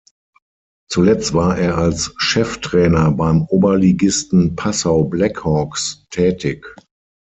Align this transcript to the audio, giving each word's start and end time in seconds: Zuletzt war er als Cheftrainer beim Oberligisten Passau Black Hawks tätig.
Zuletzt 0.89 1.35
war 1.35 1.59
er 1.59 1.77
als 1.77 2.11
Cheftrainer 2.17 3.11
beim 3.11 3.43
Oberligisten 3.43 4.55
Passau 4.55 5.03
Black 5.03 5.45
Hawks 5.45 6.07
tätig. 6.09 6.65